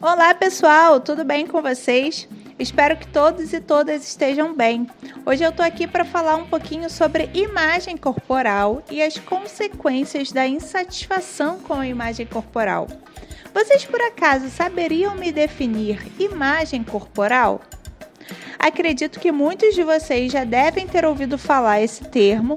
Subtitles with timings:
[0.00, 2.28] Olá, pessoal, tudo bem com vocês?
[2.56, 4.86] Espero que todos e todas estejam bem.
[5.26, 10.46] Hoje eu tô aqui para falar um pouquinho sobre imagem corporal e as consequências da
[10.46, 12.86] insatisfação com a imagem corporal.
[13.52, 17.60] Vocês por acaso saberiam me definir imagem corporal?
[18.56, 22.54] Acredito que muitos de vocês já devem ter ouvido falar esse termo,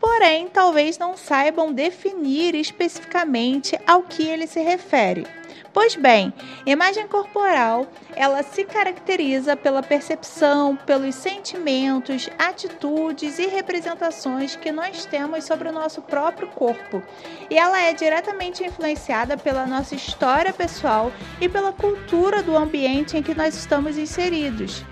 [0.00, 5.26] porém talvez não saibam definir especificamente ao que ele se refere.
[5.72, 6.32] Pois bem,
[6.66, 7.86] imagem corporal,
[8.16, 15.72] ela se caracteriza pela percepção, pelos sentimentos, atitudes e representações que nós temos sobre o
[15.72, 17.00] nosso próprio corpo.
[17.48, 23.22] E ela é diretamente influenciada pela nossa história pessoal e pela cultura do ambiente em
[23.22, 24.84] que nós estamos inseridos.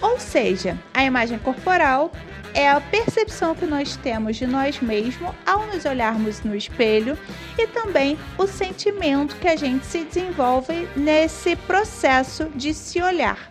[0.00, 2.10] Ou seja, a imagem corporal
[2.54, 7.18] é a percepção que nós temos de nós mesmos ao nos olharmos no espelho
[7.58, 13.50] e também o sentimento que a gente se desenvolve nesse processo de se olhar.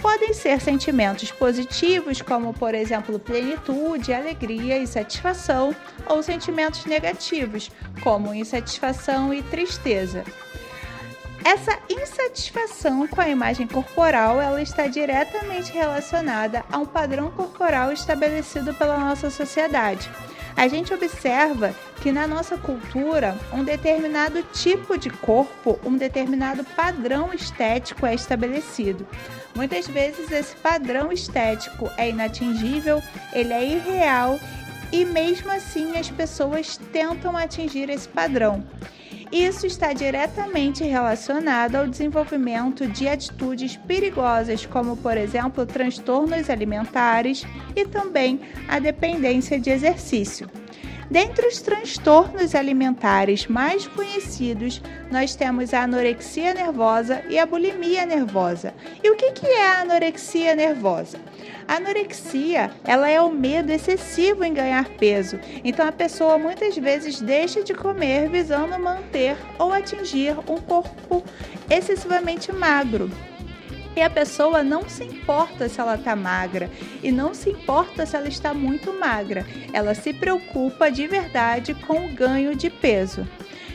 [0.00, 5.74] Podem ser sentimentos positivos, como por exemplo plenitude, alegria e satisfação,
[6.06, 7.70] ou sentimentos negativos,
[8.02, 10.22] como insatisfação e tristeza.
[11.46, 18.74] Essa insatisfação com a imagem corporal, ela está diretamente relacionada a um padrão corporal estabelecido
[18.74, 20.10] pela nossa sociedade.
[20.56, 21.72] A gente observa
[22.02, 29.06] que na nossa cultura, um determinado tipo de corpo, um determinado padrão estético é estabelecido.
[29.54, 33.00] Muitas vezes esse padrão estético é inatingível,
[33.32, 34.40] ele é irreal
[34.90, 38.64] e mesmo assim as pessoas tentam atingir esse padrão.
[39.32, 47.84] Isso está diretamente relacionado ao desenvolvimento de atitudes perigosas, como, por exemplo, transtornos alimentares e
[47.84, 50.48] também a dependência de exercício.
[51.10, 58.74] Dentre os transtornos alimentares mais conhecidos, nós temos a anorexia nervosa e a bulimia nervosa.
[59.02, 61.18] E o que é a anorexia nervosa?
[61.68, 65.38] A anorexia, ela é o medo excessivo em ganhar peso.
[65.64, 71.22] Então a pessoa muitas vezes deixa de comer visando manter ou atingir um corpo
[71.70, 73.10] excessivamente magro.
[73.96, 76.70] E a pessoa não se importa se ela está magra
[77.02, 79.46] e não se importa se ela está muito magra.
[79.72, 83.26] Ela se preocupa de verdade com o ganho de peso.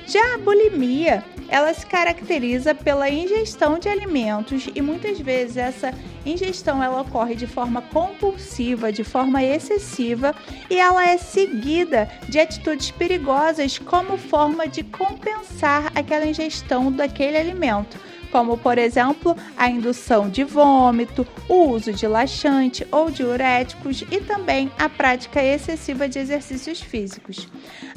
[0.06, 5.94] Já a bulimia, ela se caracteriza pela ingestão de alimentos e muitas vezes essa
[6.24, 10.36] ingestão ela ocorre de forma compulsiva, de forma excessiva
[10.70, 18.11] e ela é seguida de atitudes perigosas como forma de compensar aquela ingestão daquele alimento
[18.32, 24.72] como por exemplo a indução de vômito, o uso de laxante ou diuréticos e também
[24.78, 27.48] a prática excessiva de exercícios físicos.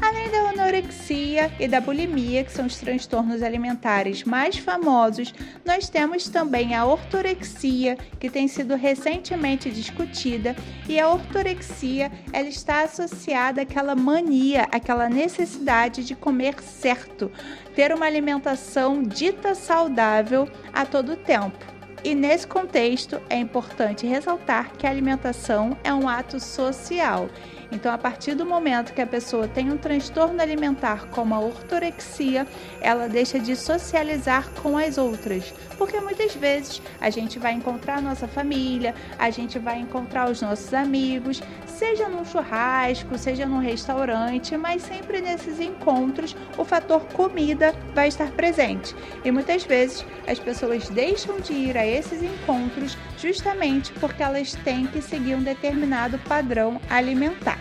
[0.01, 5.33] Além da anorexia e da bulimia, que são os transtornos alimentares mais famosos,
[5.65, 10.57] nós temos também a ortorexia, que tem sido recentemente discutida,
[10.89, 17.31] e a ortorexia ela está associada àquela mania, àquela necessidade de comer certo,
[17.75, 20.24] ter uma alimentação dita saudável
[20.73, 21.59] a todo tempo.
[22.03, 27.29] E nesse contexto é importante ressaltar que a alimentação é um ato social
[27.75, 32.47] então, a partir do momento que a pessoa tem um transtorno alimentar como a ortorexia,
[32.81, 38.01] ela deixa de socializar com as outras, porque muitas vezes a gente vai encontrar a
[38.01, 41.43] nossa família, a gente vai encontrar os nossos amigos,
[41.75, 48.31] seja num churrasco, seja num restaurante, mas sempre nesses encontros o fator comida vai estar
[48.31, 48.95] presente.
[49.25, 54.87] E muitas vezes as pessoas deixam de ir a esses encontros justamente porque elas têm
[54.87, 57.59] que seguir um determinado padrão alimentar.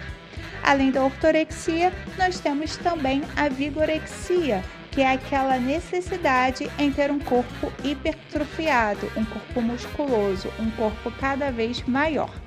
[0.62, 7.20] Além da ortorexia, nós temos também a vigorexia, que é aquela necessidade em ter um
[7.20, 12.43] corpo hipertrofiado, um corpo musculoso, um corpo cada vez maior.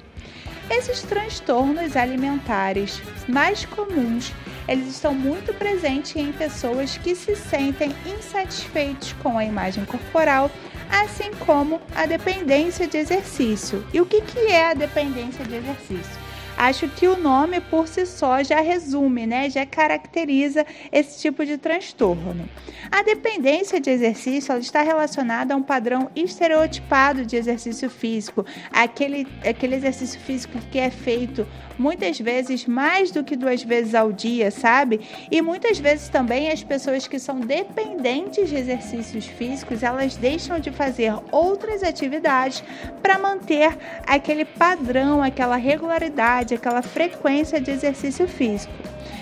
[0.69, 4.33] Esses transtornos alimentares mais comuns,
[4.69, 10.51] eles estão muito presentes em pessoas que se sentem insatisfeitos com a imagem corporal,
[10.91, 13.87] assim como a dependência de exercício.
[13.93, 16.25] E o que, que é a dependência de exercício?
[16.56, 19.50] Acho que o nome por si só já resume, né?
[19.50, 22.49] Já caracteriza esse tipo de transtorno.
[22.91, 29.26] A dependência de exercício ela está relacionada a um padrão estereotipado de exercício físico, aquele,
[29.44, 31.47] aquele exercício físico que é feito
[31.79, 35.00] muitas vezes mais do que duas vezes ao dia, sabe?
[35.31, 40.70] E muitas vezes também as pessoas que são dependentes de exercícios físicos, elas deixam de
[40.70, 42.62] fazer outras atividades
[43.02, 43.76] para manter
[44.06, 48.73] aquele padrão, aquela regularidade aquela frequência de exercício físico.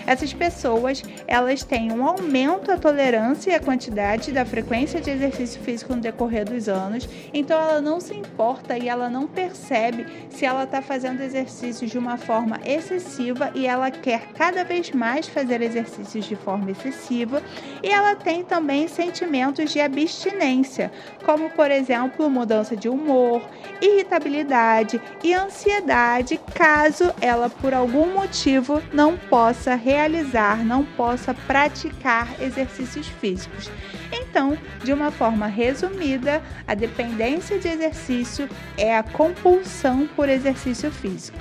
[0.07, 5.61] Essas pessoas, elas têm um aumento da tolerância e a quantidade da frequência de exercício
[5.63, 10.45] físico no decorrer dos anos, então ela não se importa e ela não percebe se
[10.45, 15.63] ela está fazendo exercícios de uma forma excessiva e ela quer cada vez mais fazer
[15.63, 17.43] exercícios de forma excessiva,
[17.83, 20.93] e ela tem também sentimentos de abstinência,
[21.25, 23.43] como por exemplo, mudança de humor,
[23.81, 29.75] irritabilidade e ansiedade, caso ela por algum motivo não possa
[30.65, 33.71] não possa praticar exercícios físicos.
[34.13, 41.39] Então, de uma forma resumida, a dependência de exercício é a compulsão por exercício físico.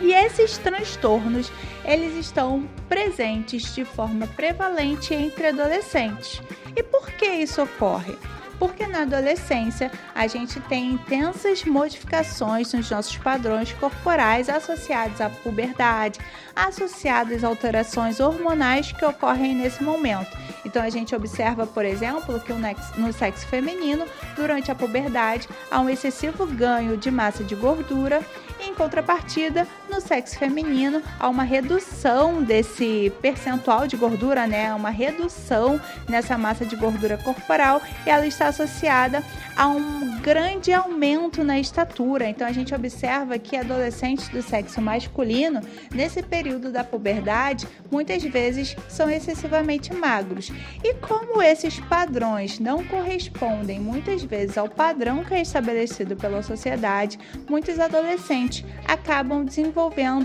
[0.00, 1.50] E esses transtornos,
[1.84, 6.42] eles estão presentes de forma prevalente entre adolescentes.
[6.76, 8.16] E por que isso ocorre?
[8.58, 16.20] Porque na adolescência a gente tem intensas modificações nos nossos padrões corporais associados à puberdade,
[16.54, 20.36] associadas a alterações hormonais que ocorrem nesse momento.
[20.64, 22.52] Então a gente observa, por exemplo, que
[22.98, 24.04] no sexo feminino,
[24.34, 28.20] durante a puberdade, há um excessivo ganho de massa de gordura
[28.58, 34.74] em contrapartida, no sexo feminino, há uma redução desse percentual de gordura, né?
[34.74, 39.22] Uma redução nessa massa de gordura corporal e ela está associada
[39.56, 42.28] a um grande aumento na estatura.
[42.28, 45.60] Então a gente observa que adolescentes do sexo masculino,
[45.94, 50.50] nesse período da puberdade, muitas vezes são excessivamente magros.
[50.82, 57.18] E como esses padrões não correspondem muitas vezes ao padrão que é estabelecido pela sociedade,
[57.48, 59.75] muitos adolescentes acabam desenvolvendo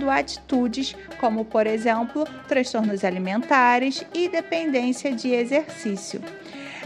[0.09, 6.21] atitudes como, por exemplo, transtornos alimentares e dependência de exercício.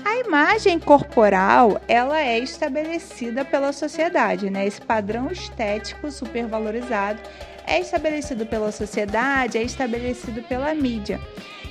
[0.04, 4.68] A imagem corporal, ela é estabelecida pela sociedade, né?
[4.68, 7.20] Esse padrão estético supervalorizado
[7.66, 11.20] é estabelecido pela sociedade, é estabelecido pela mídia.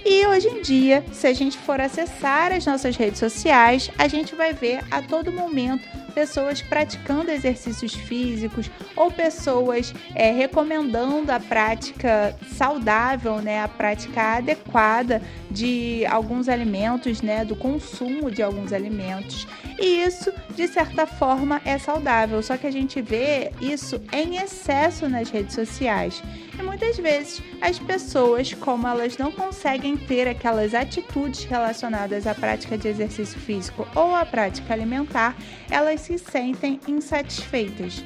[0.05, 4.35] E hoje em dia, se a gente for acessar as nossas redes sociais, a gente
[4.35, 12.37] vai ver a todo momento pessoas praticando exercícios físicos ou pessoas é, recomendando a prática
[12.53, 15.21] saudável, né, a prática adequada
[15.55, 19.47] de alguns alimentos, né, do consumo de alguns alimentos.
[19.79, 25.09] E isso, de certa forma, é saudável, só que a gente vê isso em excesso
[25.09, 26.21] nas redes sociais.
[26.59, 32.77] E muitas vezes as pessoas, como elas não conseguem ter aquelas atitudes relacionadas à prática
[32.77, 35.37] de exercício físico ou à prática alimentar,
[35.71, 38.05] elas se sentem insatisfeitas.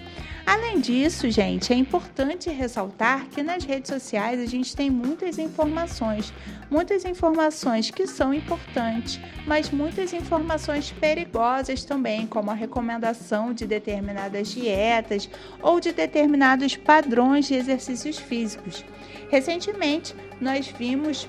[0.48, 6.32] Além disso, gente, é importante ressaltar que nas redes sociais a gente tem muitas informações,
[6.70, 14.48] muitas informações que são importantes, mas muitas informações perigosas também, como a recomendação de determinadas
[14.48, 15.28] dietas
[15.60, 18.82] ou de determinados padrões de exercícios físicos.
[19.30, 21.28] Recentemente, nós vimos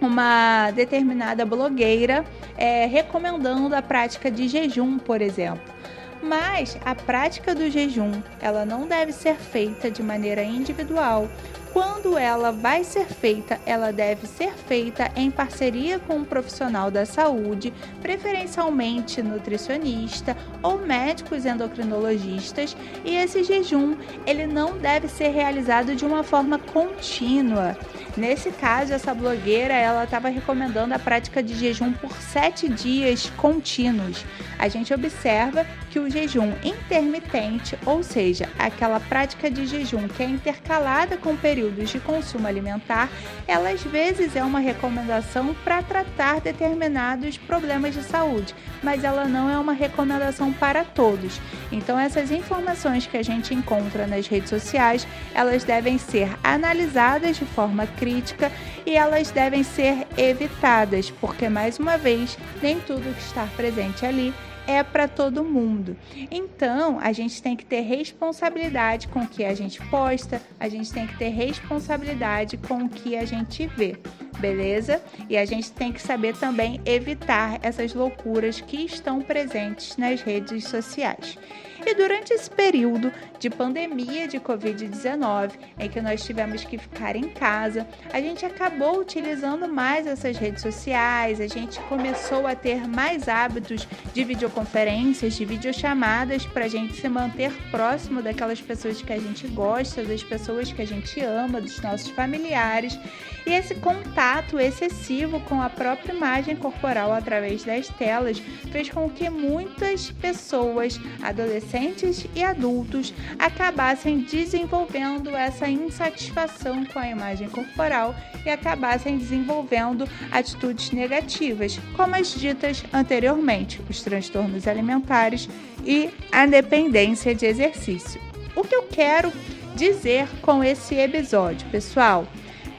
[0.00, 2.24] uma determinada blogueira
[2.56, 5.78] é, recomendando a prática de jejum, por exemplo.
[6.22, 11.28] Mas a prática do jejum, ela não deve ser feita de maneira individual.
[11.72, 17.06] Quando ela vai ser feita, ela deve ser feita em parceria com um profissional da
[17.06, 17.72] saúde,
[18.02, 23.96] preferencialmente nutricionista ou médicos endocrinologistas, e esse jejum,
[24.26, 27.76] ele não deve ser realizado de uma forma contínua.
[28.16, 34.24] Nesse caso, essa blogueira ela estava recomendando a prática de jejum por sete dias contínuos.
[34.58, 40.26] A gente observa que o jejum intermitente, ou seja, aquela prática de jejum que é
[40.26, 43.10] intercalada com períodos de consumo alimentar,
[43.46, 49.50] ela às vezes é uma recomendação para tratar determinados problemas de saúde, mas ela não
[49.50, 51.40] é uma recomendação para todos.
[51.72, 57.44] Então, essas informações que a gente encontra nas redes sociais, elas devem ser analisadas de
[57.44, 58.52] forma crítica
[58.86, 64.32] e elas devem ser evitadas, porque mais uma vez, nem tudo que está presente ali
[64.70, 65.96] é para todo mundo.
[66.30, 70.92] Então, a gente tem que ter responsabilidade com o que a gente posta, a gente
[70.92, 73.96] tem que ter responsabilidade com o que a gente vê,
[74.40, 75.02] beleza?
[75.28, 80.64] E a gente tem que saber também evitar essas loucuras que estão presentes nas redes
[80.64, 81.38] sociais.
[81.86, 87.28] E durante esse período de pandemia de Covid-19, em que nós tivemos que ficar em
[87.30, 93.28] casa, a gente acabou utilizando mais essas redes sociais, a gente começou a ter mais
[93.28, 99.18] hábitos de videoconferências, de videochamadas, para a gente se manter próximo daquelas pessoas que a
[99.18, 102.98] gente gosta, das pessoas que a gente ama, dos nossos familiares.
[103.46, 108.38] E esse contato contato excessivo com a própria imagem corporal através das telas
[108.70, 117.48] fez com que muitas pessoas, adolescentes e adultos, acabassem desenvolvendo essa insatisfação com a imagem
[117.48, 118.14] corporal
[118.46, 125.48] e acabassem desenvolvendo atitudes negativas, como as ditas anteriormente, os transtornos alimentares
[125.84, 128.20] e a dependência de exercício.
[128.54, 129.32] O que eu quero
[129.74, 132.28] dizer com esse episódio, pessoal?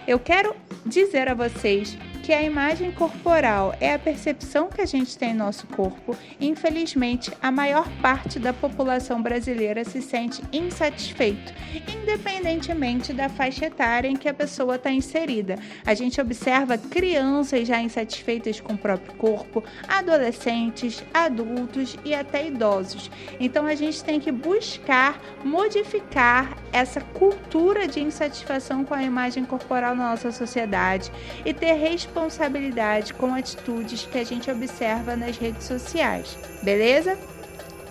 [0.07, 0.55] Eu quero
[0.85, 5.45] dizer a vocês que a imagem corporal é a percepção que a gente tem no
[5.45, 6.15] nosso corpo.
[6.39, 11.53] Infelizmente, a maior parte da população brasileira se sente insatisfeito,
[11.91, 15.55] independentemente da faixa etária em que a pessoa está inserida.
[15.85, 23.09] A gente observa crianças já insatisfeitas com o próprio corpo, adolescentes, adultos e até idosos.
[23.39, 29.95] Então, a gente tem que buscar modificar essa cultura de insatisfação com a imagem corporal
[29.95, 31.11] na nossa sociedade
[31.45, 37.17] e ter responsabilidade com atitudes que a gente observa nas redes sociais, beleza?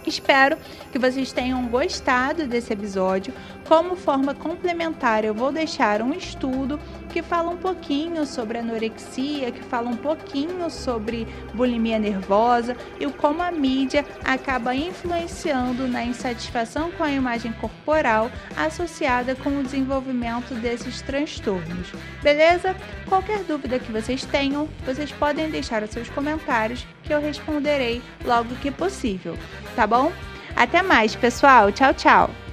[0.07, 0.57] Espero
[0.91, 3.35] que vocês tenham gostado desse episódio.
[3.69, 6.81] Como forma complementar, eu vou deixar um estudo
[7.12, 13.43] que fala um pouquinho sobre anorexia, que fala um pouquinho sobre bulimia nervosa e como
[13.43, 21.02] a mídia acaba influenciando na insatisfação com a imagem corporal associada com o desenvolvimento desses
[21.02, 21.93] transtornos.
[22.23, 22.75] Beleza?
[23.09, 28.55] Qualquer dúvida que vocês tenham, vocês podem deixar os seus comentários que eu responderei logo
[28.57, 29.37] que possível,
[29.75, 30.12] tá bom?
[30.55, 31.73] Até mais, pessoal.
[31.73, 32.50] Tchau, tchau.